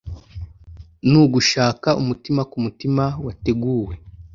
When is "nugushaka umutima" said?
1.09-2.41